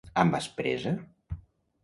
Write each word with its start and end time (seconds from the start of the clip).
-Amb 0.21 0.37
aspresa? 0.37 0.95